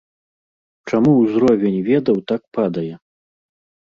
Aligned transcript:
Чаму 0.89 1.11
ўзровень 1.17 1.75
ведаў 1.89 2.17
так 2.31 2.41
падае? 2.59 2.93